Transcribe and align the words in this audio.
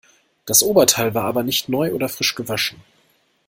Das 0.47 0.63
Oberteil 0.63 1.13
war 1.13 1.25
aber 1.25 1.43
nicht 1.43 1.69
neu 1.69 1.93
oder 1.93 2.09
frisch 2.09 2.33
gewaschen. 2.33 2.81